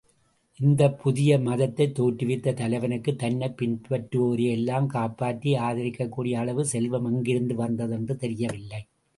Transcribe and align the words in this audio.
இந்தப் 0.59 0.99
புதிய 1.01 1.39
மதத்தைத் 1.39 1.99
தோற்றுவித்த 1.99 2.53
தலைவனுக்குத் 2.53 3.19
தன்னைப் 3.19 3.55
பின்பற்றுவோரையெல்லாம் 3.59 4.85
காப்பாற்றி 4.87 5.53
ஆதரிக்கக்கூடிய 5.59 6.33
அளவு 6.35 6.65
செல்வம் 6.65 7.05
எங்கிருந்து 7.05 7.55
வந்ததென்று 7.55 8.15
தெரியவில்லை. 8.17 8.81